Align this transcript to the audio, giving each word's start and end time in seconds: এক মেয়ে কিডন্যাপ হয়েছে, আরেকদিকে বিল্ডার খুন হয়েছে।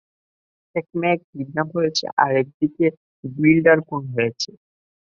এক 0.75 0.87
মেয়ে 0.95 1.17
কিডন্যাপ 1.23 1.69
হয়েছে, 1.77 2.05
আরেকদিকে 2.23 2.85
বিল্ডার 3.23 3.77
খুন 3.87 4.03
হয়েছে। 4.15 4.49